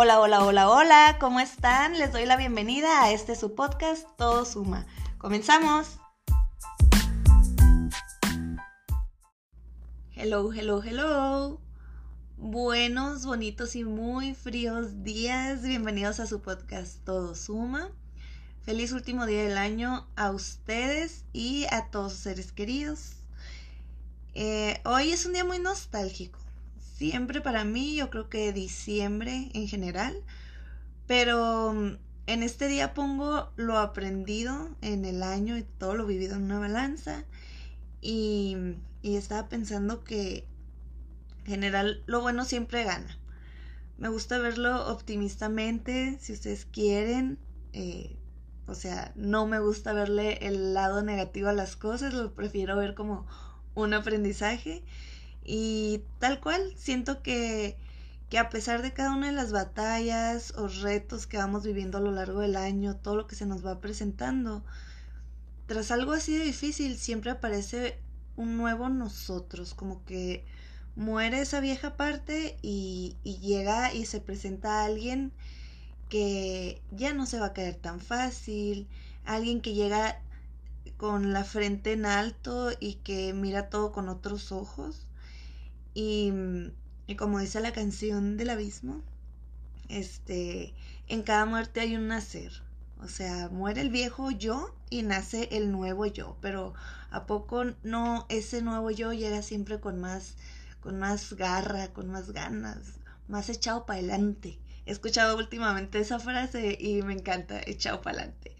[0.00, 1.98] Hola, hola, hola, hola, ¿cómo están?
[1.98, 4.86] Les doy la bienvenida a este su podcast Todo Suma.
[5.18, 5.98] Comenzamos.
[10.12, 11.60] Hello, hello, hello.
[12.36, 15.62] Buenos, bonitos y muy fríos días.
[15.62, 17.90] Bienvenidos a su podcast Todo Suma.
[18.62, 23.16] Feliz último día del año a ustedes y a todos sus seres queridos.
[24.34, 26.38] Eh, hoy es un día muy nostálgico
[26.98, 30.20] siempre para mí, yo creo que diciembre en general,
[31.06, 36.34] pero mm, en este día pongo lo aprendido en el año y todo lo vivido
[36.34, 37.24] en una balanza
[38.02, 38.56] y,
[39.02, 40.46] estaba pensando que
[41.44, 43.18] en general lo bueno siempre gana.
[43.96, 47.38] Me gusta verlo optimistamente, si ustedes quieren.
[47.72, 48.16] Eh,
[48.66, 52.94] o sea, no me gusta verle el lado negativo a las cosas, lo prefiero ver
[52.94, 53.26] como
[53.74, 54.84] un aprendizaje.
[55.50, 57.78] Y tal cual, siento que,
[58.28, 62.02] que a pesar de cada una de las batallas o retos que vamos viviendo a
[62.02, 64.62] lo largo del año, todo lo que se nos va presentando,
[65.66, 67.98] tras algo así de difícil siempre aparece
[68.36, 70.44] un nuevo nosotros, como que
[70.96, 75.32] muere esa vieja parte y, y llega y se presenta a alguien
[76.10, 78.86] que ya no se va a caer tan fácil,
[79.24, 80.20] alguien que llega
[80.98, 85.07] con la frente en alto y que mira todo con otros ojos.
[86.00, 86.32] Y,
[87.16, 89.02] como dice la canción del abismo,
[89.88, 90.72] este,
[91.08, 92.52] en cada muerte hay un nacer.
[93.02, 96.36] O sea, muere el viejo yo y nace el nuevo yo.
[96.40, 96.72] Pero
[97.10, 100.36] ¿a poco no ese nuevo yo llega siempre con más,
[100.78, 102.78] con más garra, con más ganas,
[103.26, 104.60] más echado para adelante?
[104.86, 108.56] He escuchado últimamente esa frase y me encanta, echado para adelante.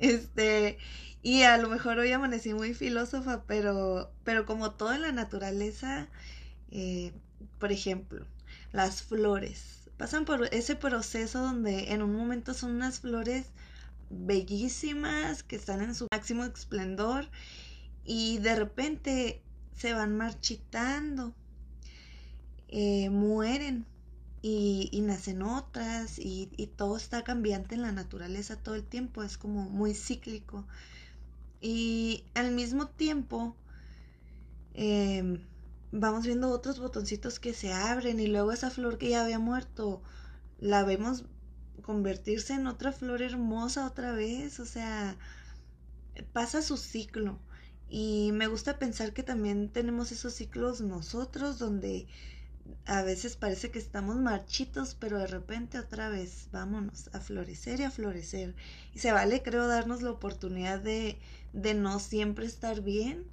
[0.00, 0.78] Este,
[1.22, 6.08] y a lo mejor hoy amanecí muy filósofa, pero, pero como todo en la naturaleza,
[6.74, 7.12] eh,
[7.58, 8.26] por ejemplo,
[8.72, 9.88] las flores.
[9.96, 13.46] Pasan por ese proceso donde en un momento son unas flores
[14.10, 17.30] bellísimas que están en su máximo esplendor
[18.04, 19.40] y de repente
[19.76, 21.32] se van marchitando,
[22.68, 23.86] eh, mueren
[24.42, 29.22] y, y, nacen otras y, y, todo está cambiante en la naturaleza todo el tiempo,
[29.22, 30.66] es como muy cíclico.
[31.60, 33.56] Y al mismo tiempo,
[34.74, 35.40] eh,
[35.96, 40.02] vamos viendo otros botoncitos que se abren y luego esa flor que ya había muerto
[40.58, 41.24] la vemos
[41.82, 45.16] convertirse en otra flor hermosa otra vez, o sea,
[46.32, 47.38] pasa su ciclo.
[47.88, 52.08] Y me gusta pensar que también tenemos esos ciclos nosotros donde
[52.86, 57.84] a veces parece que estamos marchitos, pero de repente otra vez vámonos a florecer y
[57.84, 58.56] a florecer.
[58.94, 61.20] Y se vale, creo, darnos la oportunidad de,
[61.52, 63.26] de no siempre estar bien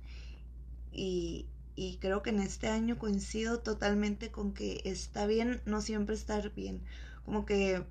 [0.91, 1.47] y,
[1.81, 6.53] y creo que en este año coincido totalmente con que está bien no siempre estar
[6.53, 6.83] bien.
[7.25, 7.83] Como que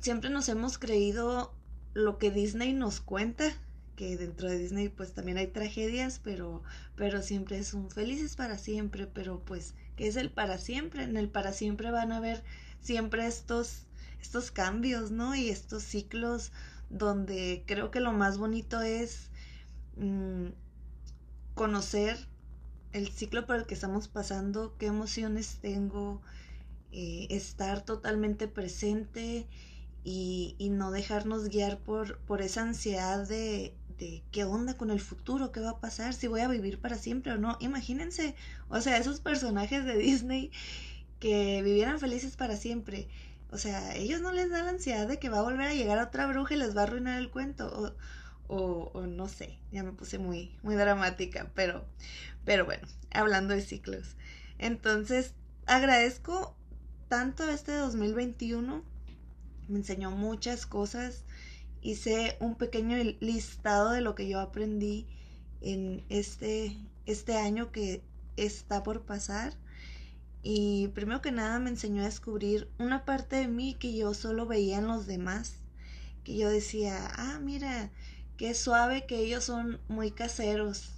[0.00, 1.54] siempre nos hemos creído
[1.94, 3.56] lo que Disney nos cuenta,
[3.96, 6.62] que dentro de Disney pues también hay tragedias, pero
[6.94, 11.04] pero siempre es un felices para siempre, pero pues ¿qué es el para siempre?
[11.04, 12.44] En el para siempre van a haber
[12.82, 13.86] siempre estos
[14.20, 15.34] estos cambios, ¿no?
[15.34, 16.52] Y estos ciclos
[16.90, 19.30] donde creo que lo más bonito es
[19.96, 20.48] mm,
[21.54, 22.30] conocer
[22.92, 26.22] el ciclo por el que estamos pasando, qué emociones tengo,
[26.92, 29.46] eh, estar totalmente presente
[30.04, 35.00] y, y, no dejarnos guiar por, por esa ansiedad de, de qué onda con el
[35.00, 37.56] futuro, qué va a pasar, si voy a vivir para siempre o no.
[37.60, 38.34] Imagínense,
[38.68, 40.50] o sea, esos personajes de Disney
[41.20, 43.08] que vivieran felices para siempre.
[43.50, 45.98] O sea, ellos no les da la ansiedad de que va a volver a llegar
[45.98, 47.94] otra bruja y les va a arruinar el cuento.
[48.54, 51.86] O, no sé, ya me puse muy, muy dramática, pero,
[52.44, 54.16] pero bueno, hablando de ciclos.
[54.58, 55.34] Entonces,
[55.66, 56.54] agradezco
[57.08, 58.84] tanto este 2021.
[59.68, 61.24] Me enseñó muchas cosas.
[61.80, 65.06] Hice un pequeño listado de lo que yo aprendí
[65.62, 66.76] en este,
[67.06, 68.02] este año que
[68.36, 69.54] está por pasar.
[70.42, 74.44] Y primero que nada me enseñó a descubrir una parte de mí que yo solo
[74.44, 75.54] veía en los demás.
[76.22, 77.90] Que yo decía, ah, mira,
[78.36, 80.90] qué suave que ellos son muy caseros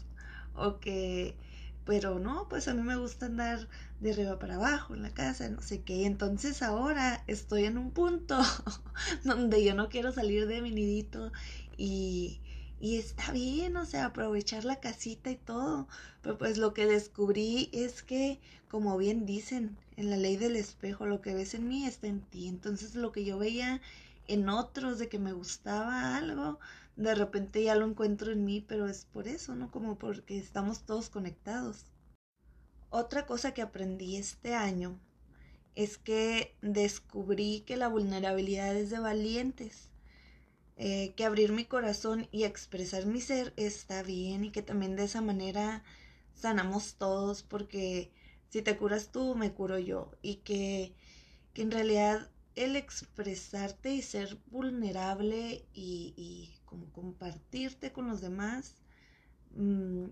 [0.55, 1.37] o que,
[1.85, 3.69] pero no, pues a mí me gusta andar
[4.01, 6.07] de arriba para abajo en la casa, no sé qué.
[6.07, 8.39] Entonces ahora estoy en un punto
[9.25, 10.63] donde yo no quiero salir de
[11.77, 12.41] y,
[12.81, 15.89] y está bien, o sea, aprovechar la casita y todo.
[16.23, 18.41] Pero pues lo que descubrí es que,
[18.71, 22.21] como bien dicen en la ley del espejo, lo que ves en mí está en
[22.21, 22.49] ti.
[22.49, 23.81] Entonces lo que yo veía
[24.29, 26.59] en otros de que me gustaba algo,
[26.97, 29.71] de repente ya lo encuentro en mí, pero es por eso, ¿no?
[29.71, 31.87] Como porque estamos todos conectados.
[32.91, 35.01] Otra cosa que aprendí este año
[35.75, 39.91] es que descubrí que la vulnerabilidad es de valientes,
[40.77, 45.05] eh, que abrir mi corazón y expresar mi ser está bien y que también de
[45.05, 45.83] esa manera
[46.35, 48.13] sanamos todos porque
[48.51, 50.95] si te curas tú, me curo yo y que,
[51.53, 58.75] que en realidad el expresarte y ser vulnerable y, como compartirte con los demás
[59.57, 60.07] mm,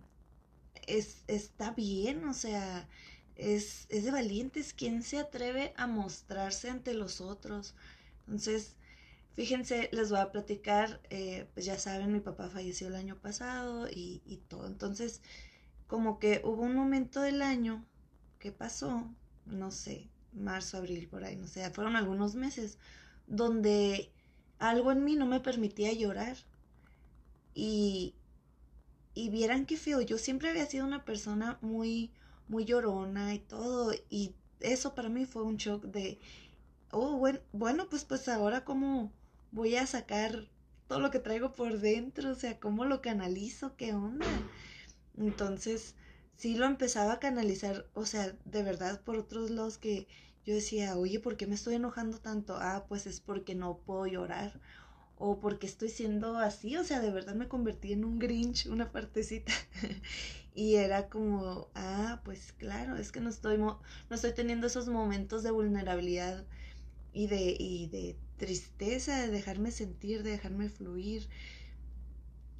[0.86, 2.88] es, está bien, o sea,
[3.36, 7.74] es, es de valientes quien se atreve a mostrarse ante los otros.
[8.26, 8.76] Entonces,
[9.34, 13.88] fíjense, les voy a platicar, eh, pues ya saben, mi papá falleció el año pasado
[13.88, 14.66] y, y todo.
[14.66, 15.22] Entonces,
[15.86, 17.84] como que hubo un momento del año
[18.38, 19.10] que pasó,
[19.46, 22.78] no sé, marzo, abril, por ahí, no sé, fueron algunos meses,
[23.26, 24.12] donde
[24.58, 26.36] algo en mí no me permitía llorar.
[27.54, 28.14] Y,
[29.14, 32.12] y vieran qué feo, yo siempre había sido una persona muy,
[32.48, 36.18] muy llorona y todo, y eso para mí fue un shock de,
[36.90, 39.12] oh, bueno, bueno pues, pues ahora cómo
[39.50, 40.48] voy a sacar
[40.88, 44.26] todo lo que traigo por dentro, o sea, cómo lo canalizo, qué onda.
[45.16, 45.94] Entonces,
[46.36, 50.06] sí lo empezaba a canalizar, o sea, de verdad por otros lados que
[50.44, 52.56] yo decía, oye, ¿por qué me estoy enojando tanto?
[52.58, 54.60] Ah, pues es porque no puedo llorar
[55.24, 58.90] o porque estoy siendo así, o sea, de verdad me convertí en un Grinch, una
[58.90, 59.52] partecita.
[60.54, 63.78] y era como, ah, pues claro, es que no estoy, no
[64.10, 66.44] estoy teniendo esos momentos de vulnerabilidad
[67.12, 71.28] y de, y de tristeza, de dejarme sentir, de dejarme fluir.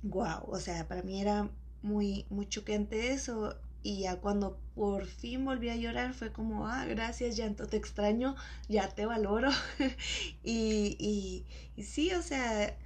[0.05, 1.50] Wow, o sea, para mí era
[1.82, 3.56] muy, muy choqueante eso.
[3.82, 8.37] Y ya cuando por fin volví a llorar fue como, ah, gracias, llanto, te extraño,
[8.69, 9.50] ya te valoro.
[10.44, 11.44] y,
[11.76, 12.76] y, sí, o sea,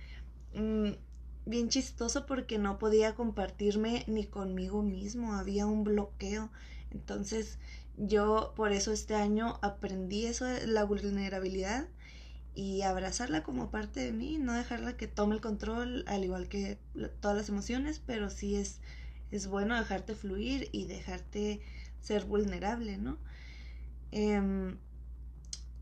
[0.54, 0.92] mm,
[1.44, 6.50] bien chistoso porque no podía compartirme ni conmigo mismo, había un bloqueo.
[6.90, 7.58] Entonces
[7.96, 11.88] yo por eso este año aprendí eso la vulnerabilidad
[12.54, 16.78] y abrazarla como parte de mí, no dejarla que tome el control, al igual que
[17.20, 18.80] todas las emociones, pero sí es
[19.30, 21.60] es bueno dejarte fluir y dejarte
[22.00, 23.18] ser vulnerable, ¿no?
[24.12, 24.78] Em,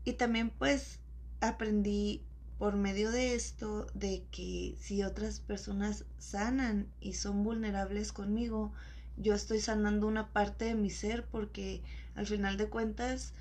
[0.03, 0.99] y también pues
[1.41, 2.23] aprendí
[2.57, 8.71] por medio de esto de que si otras personas sanan y son vulnerables conmigo,
[9.17, 11.83] yo estoy sanando una parte de mi ser porque
[12.15, 13.33] al final de cuentas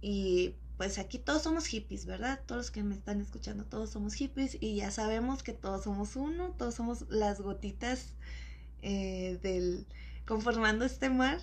[0.00, 2.40] y pues aquí todos somos hippies, ¿verdad?
[2.46, 6.14] Todos los que me están escuchando, todos somos hippies y ya sabemos que todos somos
[6.14, 8.14] uno, todos somos las gotitas
[8.82, 9.86] eh, del
[10.26, 11.38] conformando este mar.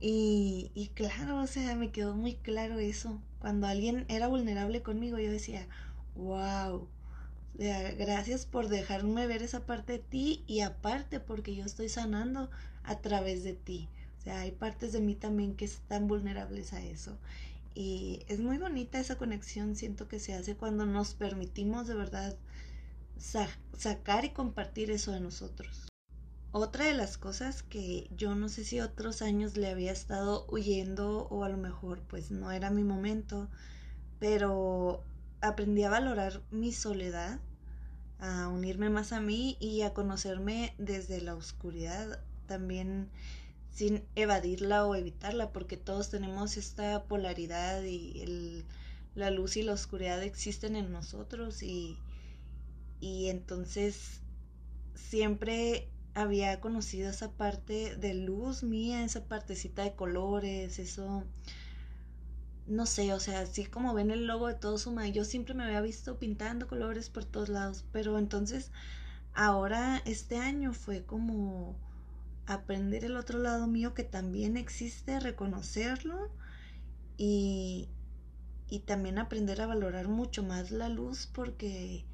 [0.00, 3.22] Y, y claro, o sea, me quedó muy claro eso.
[3.38, 5.68] Cuando alguien era vulnerable conmigo, yo decía,
[6.16, 6.88] wow,
[7.54, 12.50] gracias por dejarme ver esa parte de ti y aparte porque yo estoy sanando
[12.82, 13.88] a través de ti.
[14.18, 17.18] O sea, hay partes de mí también que están vulnerables a eso.
[17.74, 22.36] Y es muy bonita esa conexión, siento que se hace cuando nos permitimos de verdad
[23.76, 25.91] sacar y compartir eso de nosotros.
[26.54, 31.26] Otra de las cosas que yo no sé si otros años le había estado huyendo
[31.30, 33.48] o a lo mejor pues no era mi momento,
[34.18, 35.02] pero
[35.40, 37.40] aprendí a valorar mi soledad,
[38.18, 43.08] a unirme más a mí y a conocerme desde la oscuridad, también
[43.70, 48.66] sin evadirla o evitarla, porque todos tenemos esta polaridad y
[49.14, 51.96] la luz y la oscuridad existen en nosotros y,
[53.00, 54.20] y entonces
[54.94, 61.24] siempre había conocido esa parte de luz mía, esa partecita de colores, eso,
[62.66, 65.64] no sé, o sea, así como ven el logo de todo Suma, yo siempre me
[65.64, 68.70] había visto pintando colores por todos lados, pero entonces
[69.34, 71.76] ahora este año fue como
[72.46, 76.30] aprender el otro lado mío que también existe, reconocerlo
[77.16, 77.88] y,
[78.68, 82.04] y también aprender a valorar mucho más la luz porque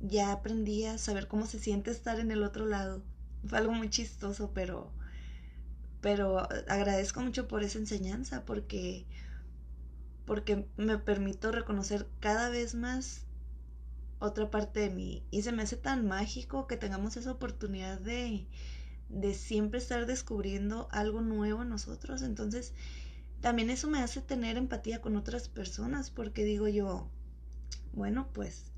[0.00, 3.02] ya aprendí a saber cómo se siente estar en el otro lado.
[3.46, 4.92] Fue algo muy chistoso, pero,
[6.00, 9.06] pero agradezco mucho por esa enseñanza porque,
[10.26, 13.22] porque me permito reconocer cada vez más
[14.20, 15.24] otra parte de mí.
[15.30, 18.46] Y se me hace tan mágico que tengamos esa oportunidad de,
[19.08, 22.22] de siempre estar descubriendo algo nuevo en nosotros.
[22.22, 22.74] Entonces,
[23.40, 27.08] también eso me hace tener empatía con otras personas porque digo yo,
[27.92, 28.72] bueno, pues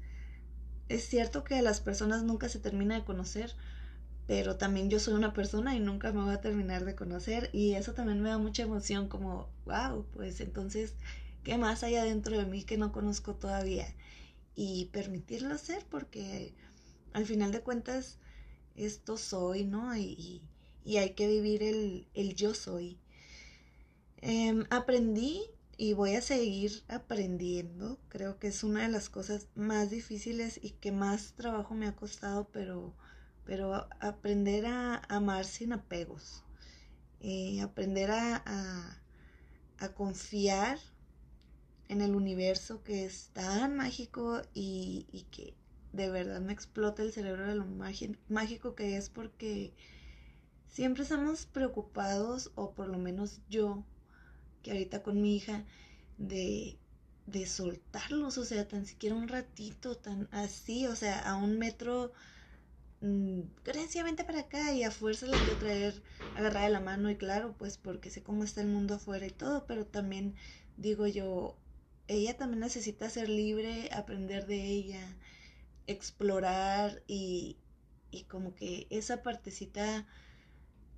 [0.88, 3.54] es cierto que a las personas nunca se termina de conocer,
[4.30, 7.72] pero también yo soy una persona y nunca me voy a terminar de conocer y
[7.72, 10.94] eso también me da mucha emoción como, wow, pues entonces,
[11.42, 13.92] ¿qué más hay adentro de mí que no conozco todavía?
[14.54, 16.54] Y permitirlo ser porque
[17.12, 18.18] al final de cuentas
[18.76, 19.96] esto soy, ¿no?
[19.96, 20.42] Y,
[20.84, 22.98] y hay que vivir el, el yo soy.
[24.22, 25.42] Em, aprendí
[25.76, 27.98] y voy a seguir aprendiendo.
[28.08, 31.96] Creo que es una de las cosas más difíciles y que más trabajo me ha
[31.96, 32.94] costado, pero,
[33.50, 36.44] pero aprender a amar sin apegos.
[37.18, 38.44] Eh, aprender a,
[39.80, 40.78] a, confiar
[41.88, 45.54] en el universo que es tan mágico y, y, que
[45.92, 47.66] de verdad me explota el cerebro de lo
[48.28, 49.74] mágico que es porque
[50.68, 53.82] siempre estamos preocupados, o por lo menos yo,
[54.62, 55.64] que ahorita con mi hija,
[56.18, 56.78] de,
[57.26, 62.12] de soltarlos, o sea, tan siquiera un ratito, tan así, o sea, a un metro
[63.00, 63.42] mmm,
[64.26, 66.02] para acá y a fuerza le quiero traer
[66.34, 69.66] agarrada la mano y claro, pues porque sé cómo está el mundo afuera y todo,
[69.66, 70.34] pero también
[70.76, 71.56] digo yo,
[72.08, 75.16] ella también necesita ser libre, aprender de ella,
[75.86, 77.58] explorar y,
[78.10, 80.06] y como que esa partecita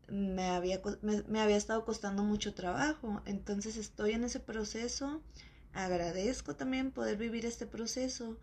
[0.08, 3.22] me había, me, había estado costando mucho trabajo.
[3.24, 5.22] Entonces estoy en ese proceso.
[5.72, 8.38] Agradezco también poder vivir este proceso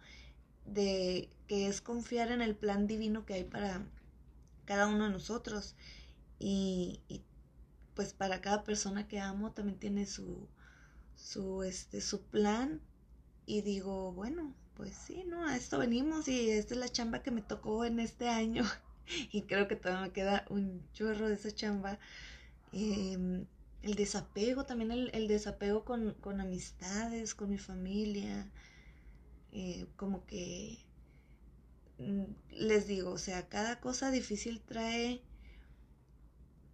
[0.73, 3.85] de que es confiar en el plan divino que hay para
[4.65, 5.75] cada uno de nosotros.
[6.39, 7.01] Y,
[7.95, 10.47] pues para cada persona que amo también tiene su,
[11.15, 12.81] su, este, su plan.
[13.45, 15.45] Y digo, bueno, pues sí, ¿no?
[15.45, 18.63] A esto venimos y esta es la chamba que me tocó en este año.
[19.31, 21.99] y creo que todavía me queda un chorro de esa chamba.
[22.71, 23.45] Em,
[23.81, 28.51] el desapego, también el, desapego con, amistades, con mi familia,
[29.51, 30.79] eh, como que
[31.97, 35.21] mm, les digo, o sea, cada cosa difícil trae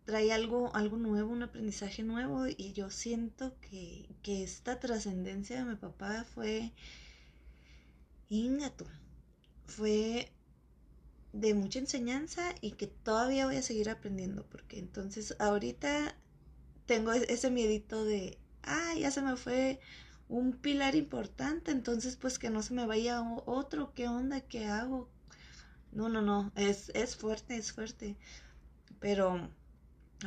[0.05, 5.65] trae algo, algo nuevo, un aprendizaje nuevo y yo siento que, que esta trascendencia de
[5.65, 6.72] mi papá fue
[8.29, 8.86] ingato,
[9.65, 10.32] fue
[11.34, 16.15] de mucha enseñanza y que todavía voy a seguir aprendiendo, porque entonces ahorita
[16.86, 19.79] tengo e-, ese miedito de, ah, ya se me fue
[20.27, 24.41] un pilar importante, entonces pues que no se me vaya otro, ¿qué onda?
[24.41, 25.10] ¿Qué hago?
[25.91, 28.17] No, no, no, es, es fuerte, es fuerte.
[29.00, 29.50] Pero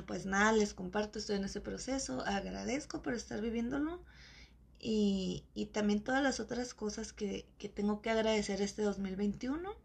[0.06, 4.02] pues nada, les comparto, estoy en ese proceso, agradezco por estar viviéndolo
[4.78, 9.76] y, y también todas las otras cosas que, que tengo que agradecer este 2021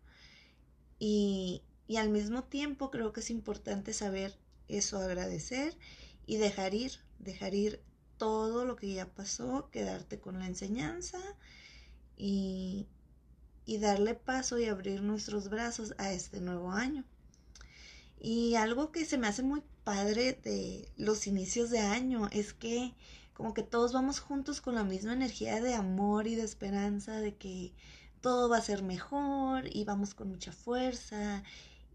[1.05, 1.61] y,
[1.97, 4.35] al mismo tiempo creo que es importante saber
[4.67, 5.77] eso, agradecer
[6.25, 7.81] y dejar ir, dejar ir
[8.17, 11.19] todo lo que ya pasó, quedarte con la enseñanza
[12.17, 12.87] y,
[13.65, 17.03] y darle paso y abrir nuestros brazos a este nuevo año.
[18.19, 22.93] Y algo que se me hace muy padre de los inicios de año es que
[23.33, 27.35] como que todos vamos juntos con la misma energía de amor y de esperanza, de
[27.35, 27.73] que
[28.21, 31.43] todo va a ser mejor y vamos con mucha fuerza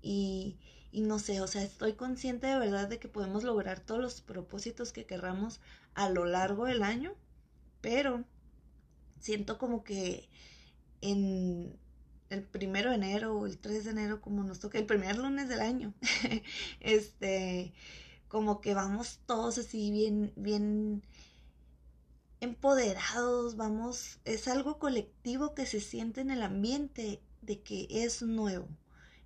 [0.02, 0.56] y,
[0.92, 4.20] y no sé, o sea, estoy consciente de verdad de que podemos lograr todos los
[4.20, 5.60] propósitos que querramos
[5.98, 7.12] a lo largo del año,
[7.80, 8.24] pero
[9.18, 10.28] siento como que
[11.00, 11.76] en
[12.30, 15.48] el primero de enero o el 3 de enero, como nos toca, el primer lunes
[15.48, 15.92] del año,
[16.80, 17.72] este,
[18.28, 21.02] como que vamos todos así bien, bien
[22.38, 28.68] empoderados, vamos, es algo colectivo que se siente en el ambiente de que es nuevo.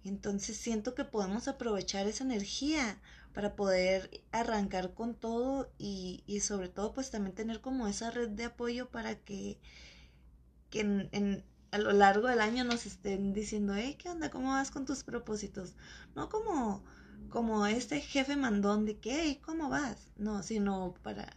[0.05, 2.99] Entonces siento que podemos aprovechar esa energía
[3.33, 8.31] para poder arrancar con todo y, y sobre todo pues también tener como esa red
[8.31, 9.59] de apoyo para que,
[10.71, 14.31] que en, a lo largo del año nos estén diciendo, hey, ¿qué onda?
[14.31, 15.75] ¿Cómo vas con tus propósitos?
[16.15, 16.85] No como,
[17.31, 20.09] como este jefe mandón de que, hey, ¿cómo vas?
[20.17, 21.35] No, sino para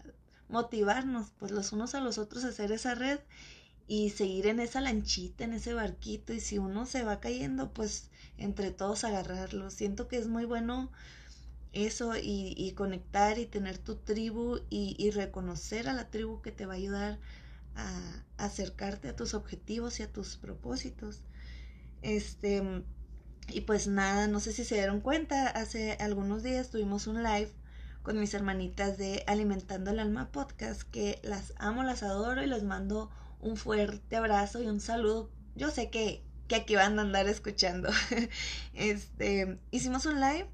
[0.50, 3.20] motivarnos, pues los unos a los otros hacer esa red
[3.88, 8.10] y seguir en esa lanchita, en ese barquito y si uno se va cayendo, pues
[8.38, 9.70] entre todos agarrarlo.
[9.72, 10.92] Siento que es muy bueno
[11.76, 16.66] eso y, conectar y tener tu tribu y, y, reconocer a la tribu que te
[16.66, 17.20] va a ayudar
[17.76, 21.22] a, acercarte a tus objetivos y a tus propósitos.
[22.02, 22.84] Este,
[23.50, 27.52] y pues nada, no sé si se dieron cuenta, hace algunos días tuvimos un live
[28.04, 32.64] con mis hermanitas de Alimentando el Alma Podcast, que las amo, las adoro y les
[32.64, 33.10] mando
[33.42, 35.30] un fuerte abrazo y un saludo.
[35.56, 37.90] Yo sé que, que aquí van a andar escuchando.
[38.74, 40.48] este, hicimos un live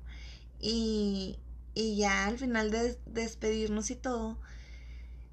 [0.62, 1.40] y,
[1.74, 4.40] y ya al final de despedirnos y todo,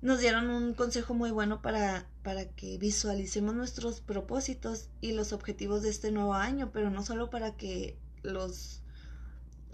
[0.00, 5.82] nos dieron un consejo muy bueno para, para que visualicemos nuestros propósitos y los objetivos
[5.82, 8.82] de este nuevo año, pero no solo para que los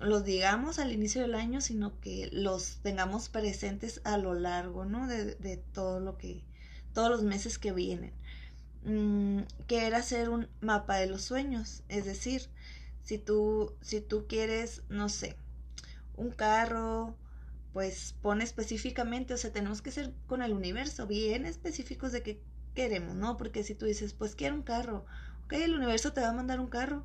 [0.01, 5.07] los digamos al inicio del año, sino que los tengamos presentes a lo largo, ¿no?
[5.07, 6.43] De, de todo lo que,
[6.93, 8.13] todos los meses que vienen.
[8.85, 12.51] Mm, que era hacer un mapa de los sueños, es decir,
[13.03, 15.37] si tú, si tú quieres, no sé,
[16.17, 17.17] un carro,
[17.73, 22.41] pues pone específicamente, o sea, tenemos que ser con el universo bien específicos de qué
[22.75, 23.37] queremos, ¿no?
[23.37, 25.05] Porque si tú dices, pues quiero un carro,
[25.45, 27.05] ok, el universo te va a mandar un carro,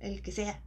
[0.00, 0.62] el que sea,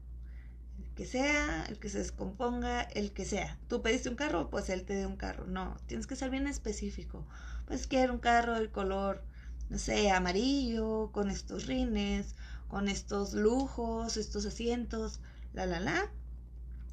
[0.80, 3.58] el que sea, el que se descomponga, el que sea.
[3.68, 5.46] Tú pediste un carro, pues él te dé un carro.
[5.48, 7.26] No, tienes que ser bien específico.
[7.66, 9.24] Pues quiero un carro del color,
[9.70, 12.36] no sé, amarillo, con estos rines,
[12.68, 15.20] con estos lujos, estos asientos,
[15.54, 16.12] la, la, la.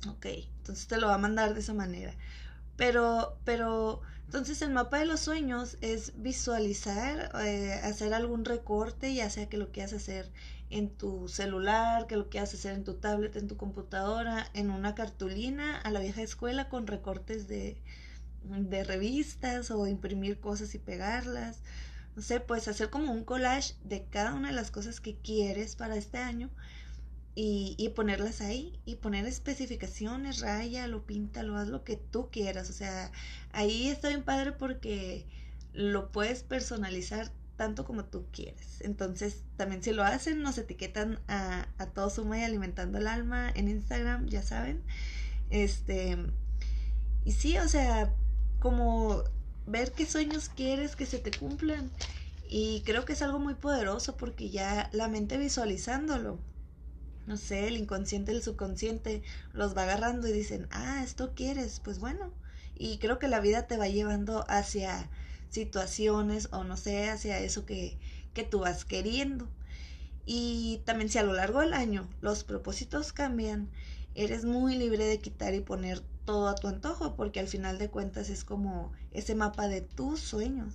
[0.09, 0.27] Ok,
[0.59, 2.15] entonces te lo va a mandar de esa manera.
[2.77, 9.29] Pero, pero, entonces el mapa de los sueños es visualizar, eh, hacer algún recorte, ya
[9.29, 10.31] sea que lo quieras hacer
[10.71, 14.95] en tu celular, que lo quieras hacer en tu tablet, en tu computadora, en una
[14.95, 17.77] cartulina a la vieja escuela con recortes de,
[18.45, 21.59] de revistas o imprimir cosas y pegarlas.
[22.17, 25.77] No sé, puedes hacer como un collage de cada una de las cosas que quieres
[25.77, 26.51] para este año
[27.35, 32.71] y, ponerlas ahí y poner especificaciones, raya, lo pinta, lo haz lo que tú quieras.
[32.71, 33.13] O sea,
[33.53, 35.27] ahí está bien padre porque
[35.73, 38.81] lo puedes personalizar tanto como tú quieres.
[38.81, 43.51] Entonces, también si lo hacen, nos etiquetan a, a todo suma y alimentando el alma
[43.55, 44.83] en Instagram, ya saben.
[45.51, 46.17] Este,
[47.25, 48.15] y sí, o sea,
[48.59, 49.25] como
[49.67, 51.91] ver qué sueños quieres que se te cumplan.
[52.49, 56.41] Y creo que es algo muy poderoso porque ya la mente visualizándolo
[57.31, 59.23] no sé, el inconsciente, el subconsciente
[59.53, 62.33] los va agarrando y dicen, ah, esto quieres, pues bueno.
[62.77, 65.09] Y creo que la vida te va llevando hacia
[65.49, 67.99] situaciones o no sé, hacia eso que,
[68.35, 69.49] que tú vas queriendo.
[70.27, 73.71] Y también si a lo largo del año los propósitos cambian,
[74.17, 77.91] eres muy libre de quitar y poner todo a tu antojo, porque al final de
[77.91, 80.75] cuentas es como ese mapa de tus sueños.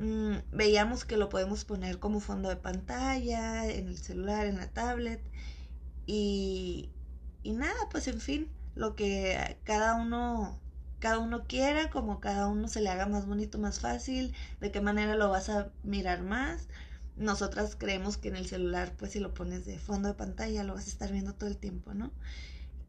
[0.00, 4.68] Mm, veíamos que lo podemos poner como fondo de pantalla, en el celular, en la
[4.68, 5.20] tablet.
[6.12, 6.90] Y,
[7.44, 10.58] nada, pues en fin, lo que cada uno
[10.98, 14.80] cada uno quiera, como cada uno se le haga más bonito, más fácil, de qué
[14.82, 16.68] manera lo vas a mirar más.
[17.16, 20.74] Nosotras creemos que en el celular, pues si lo pones de fondo de pantalla, lo
[20.74, 22.10] vas a estar viendo todo el tiempo, ¿no?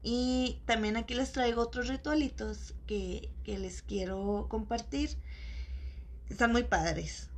[0.04, 5.18] Y también aquí les traigo otros ritualitos que, que les quiero compartir.
[6.28, 7.30] Están muy padres.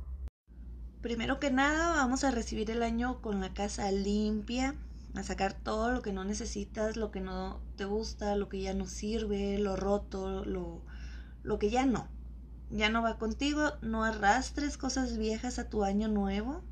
[1.02, 4.74] Primero que nada, vamos a recibir el año con la casa limpia,
[5.14, 8.74] a sacar todo lo que no necesitas, lo que no te gusta, lo que ya
[8.74, 10.82] no sirve, lo roto, lo,
[11.42, 12.08] lo que ya no.
[12.70, 16.62] Ya no va contigo, no arrastres cosas viejas a tu año nuevo.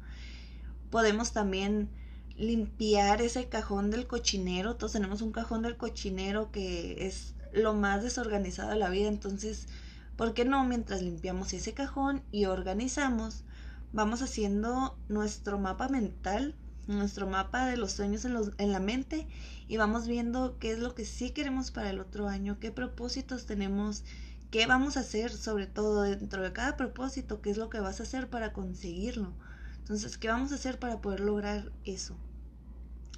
[0.91, 1.91] Podemos también
[2.37, 4.77] limpiar ese cajón del cochinero.
[4.77, 9.09] Todos tenemos un cajón del cochinero que es lo más desorganizado de la vida.
[9.09, 9.69] Entonces,
[10.17, 10.65] ¿por qué no?
[10.65, 13.45] Mientras limpiamos ese cajón y organizamos,
[13.93, 19.27] vamos haciendo nuestro mapa mental nuestro mapa de los sueños en, los, en la mente
[19.69, 23.47] y vamos viendo qué es lo que sí queremos para el otro año, qué propósitos
[23.47, 24.05] tenemos,
[24.51, 28.01] qué vamos a hacer, sobre todo dentro de cada propósito, qué es lo que vas
[28.01, 29.33] a hacer para conseguirlo.
[29.79, 32.17] Entonces, ¿qué vamos a hacer para poder lograr eso?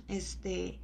[0.08, 0.78] Este,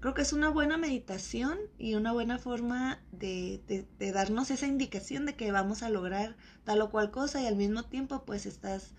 [0.00, 4.66] creo que es una buena meditación y una buena forma de, de, de darnos esa
[4.66, 8.46] indicación de que vamos a lograr tal o cual cosa y al mismo tiempo pues
[8.46, 8.92] estás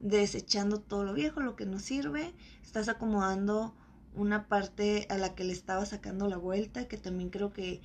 [0.00, 3.74] desechando todo lo viejo, lo que no sirve, estás acomodando
[4.14, 7.80] una parte a la que le estaba sacando la vuelta, que también creo que,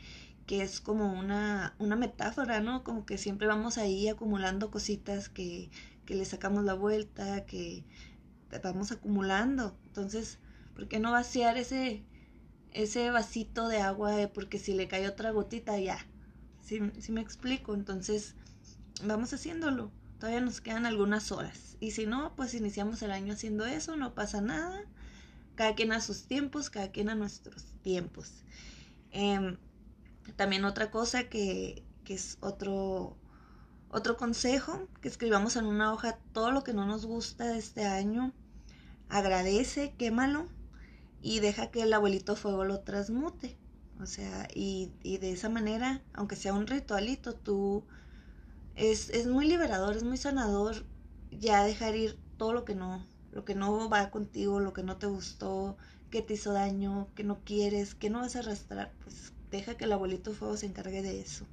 [0.46, 2.84] que es como una, una metáfora, ¿no?
[2.84, 5.70] Como que siempre vamos ahí acumulando cositas que,
[6.06, 7.84] que le sacamos la vuelta, que
[8.64, 9.78] vamos acumulando.
[9.86, 10.40] Entonces,
[10.76, 12.04] ¿por qué no vaciar ese,
[12.74, 14.14] ese vasito de agua?
[14.34, 15.98] Porque si le cae otra gotita, ya.
[16.62, 17.74] Si ¿Sí, me explico?
[17.74, 18.36] Entonces,
[19.04, 19.92] vamos haciéndolo.
[20.24, 21.76] Todavía nos quedan algunas horas.
[21.82, 24.86] Y si no, pues iniciamos el año haciendo eso, no pasa nada.
[25.56, 28.32] Cada quien a sus tiempos, cada quien a nuestros tiempos.
[29.12, 29.58] Em,
[30.38, 33.18] también otra cosa que, que es otro,
[33.90, 37.84] otro consejo, que escribamos en una hoja todo lo que no nos gusta de este
[37.84, 38.32] año.
[39.10, 40.48] Agradece, quémalo
[41.22, 43.58] y deja que el abuelito fuego lo transmute.
[44.00, 47.84] O sea, y, y de esa manera, aunque sea un ritualito, tú
[48.76, 50.86] es, es muy liberador, es muy sanador
[51.32, 54.98] ya dejar ir todo lo que no, lo que no va contigo, lo que no
[54.98, 55.78] te gustó,
[56.10, 59.86] que te hizo daño, que no quieres, que no vas a arrastrar, pues deja que
[59.86, 61.46] el abuelito fuego se encargue de eso.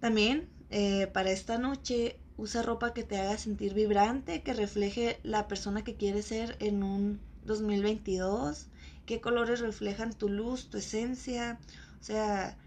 [0.00, 5.48] También eh, para esta noche usa ropa que te haga sentir vibrante, que refleje la
[5.48, 8.66] persona que quieres ser en un 2022,
[9.06, 11.58] qué colores reflejan tu luz, tu esencia,
[12.00, 12.58] o sea,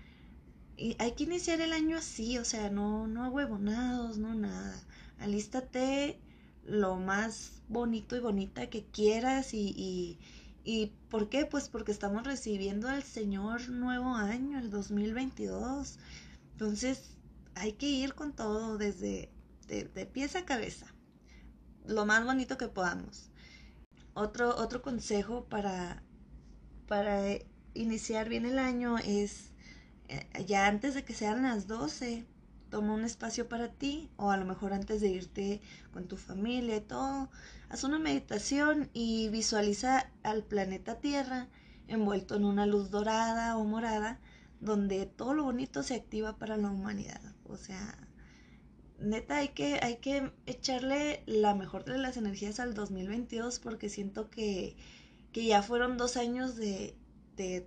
[0.99, 4.81] hay que iniciar el año así, o sea, no, no huevonados, no nada
[5.19, 6.19] alístate
[6.63, 10.19] lo más bonito y bonita que quieras y, y,
[10.63, 11.45] y ¿por qué?
[11.45, 15.97] Pues porque estamos recibiendo al Señor nuevo año, el 2022.
[16.53, 17.17] Entonces,
[17.55, 19.29] hay que ir con todo desde
[19.67, 20.87] de, pies a cabeza.
[21.85, 23.29] Lo más bonito que podamos.
[24.13, 26.03] Otro, otro consejo para,
[26.87, 27.21] para
[27.73, 29.48] iniciar bien el año es
[30.45, 32.25] ya antes de que sean las 12,
[32.69, 36.77] toma un espacio para ti o a lo mejor antes de irte con tu familia
[36.77, 37.29] y todo,
[37.69, 41.47] haz una meditación y visualiza al planeta Tierra
[41.87, 44.19] envuelto en una luz dorada o morada
[44.59, 47.21] donde todo lo bonito se activa para la humanidad.
[47.45, 47.97] O sea,
[48.99, 54.29] neta hay que, hay que echarle la mejor de las energías al 2022 porque siento
[54.29, 54.75] que,
[55.31, 56.95] que ya fueron dos años de,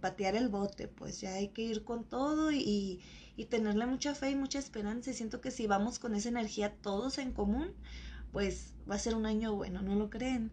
[0.01, 3.01] patear el bote, pues ya hay que ir con todo y,
[3.37, 5.11] y tenerle mucha fe y mucha esperanza.
[5.11, 7.73] Y siento que si vamos con esa energía todos en común,
[8.33, 10.53] pues va a ser un año bueno, ¿no lo creen?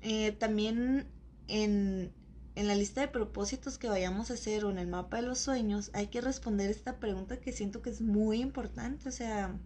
[0.00, 1.06] Eh, también
[1.48, 2.12] en,
[2.54, 5.38] en la lista de propósitos que vayamos a hacer o en el mapa de los
[5.38, 9.08] sueños, hay que responder esta pregunta que siento que es muy importante.
[9.08, 9.56] O sea,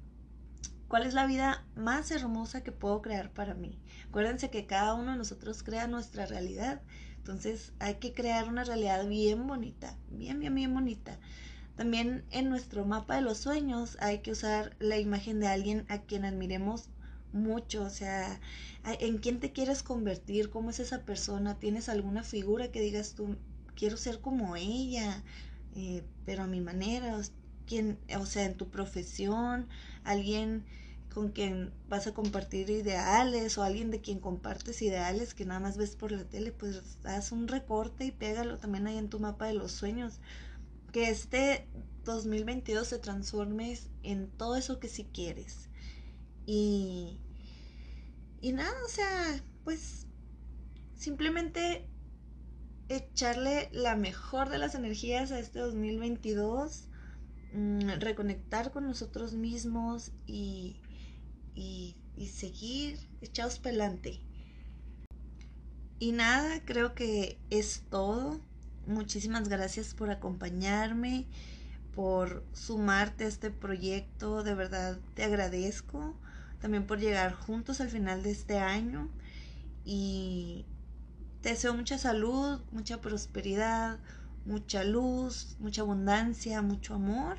[0.89, 3.79] ¿cuál es la vida más hermosa que puedo crear para mí?
[4.09, 6.83] Acuérdense que cada uno de nosotros crea nuestra realidad.
[7.23, 11.21] Entonces hay que crear una realidad bien bonita, bien, bien, bien bonita.
[11.77, 15.99] También en nuestro mapa de los sueños hay que usar la imagen de alguien a
[15.99, 16.89] quien admiremos
[17.33, 18.41] mucho, o sea,
[18.85, 23.37] en quién te quieres convertir, cómo es esa persona, tienes alguna figura que digas tú,
[23.77, 25.23] quiero ser como ella,
[25.77, 27.21] eh, pero a mi manera,
[27.67, 29.69] ¿quién, o sea, en tu profesión,
[30.03, 30.65] alguien
[31.13, 35.77] con quien vas a compartir ideales o alguien de quien compartes ideales que nada más
[35.77, 39.47] ves por la tele, pues haz un recorte y pégalo también ahí en tu mapa
[39.47, 40.21] de los sueños
[40.93, 41.67] que este
[42.05, 45.71] 2022 se transforme en todo eso que sí quieres.
[46.47, 47.21] Y,
[48.41, 50.07] y nada, o sea, pues
[50.95, 51.89] simplemente
[52.89, 56.89] echarle la mejor de las energías a este 2022,
[57.55, 60.82] mm, reconectar con nosotros mismos y,
[61.55, 61.97] y,
[62.31, 64.21] seguir echados pelante.
[65.99, 68.41] Y nada, creo que es todo.
[68.87, 71.27] Muchísimas gracias por acompañarme,
[71.95, 74.43] por sumarte a este proyecto.
[74.43, 76.17] De verdad te agradezco.
[76.61, 79.11] También por llegar juntos al final de este año.
[79.85, 80.65] Y
[81.41, 83.99] te deseo mucha salud, mucha prosperidad,
[84.45, 87.39] mucha luz, mucha abundancia, mucho amor.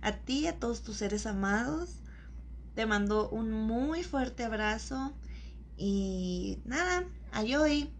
[0.00, 2.01] A ti y a todos tus seres amados.
[2.74, 5.14] Te mando un muy fuerte abrazo.
[5.76, 7.04] Y nada,
[7.56, 7.92] hoy